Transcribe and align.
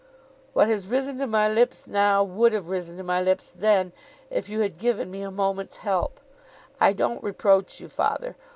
'What 0.53 0.67
has 0.67 0.87
risen 0.87 1.19
to 1.19 1.27
my 1.27 1.47
lips 1.47 1.85
now, 1.87 2.23
would 2.23 2.53
have 2.53 2.69
risen 2.69 2.97
to 2.97 3.03
my 3.03 3.21
lips 3.21 3.51
then, 3.55 3.93
if 4.31 4.49
you 4.49 4.61
had 4.61 4.79
given 4.79 5.11
me 5.11 5.21
a 5.21 5.29
moment's 5.29 5.77
help. 5.85 6.19
I 6.79 6.91
don't 6.91 7.21
reproach 7.23 7.79
you, 7.79 7.87
father. 7.87 8.35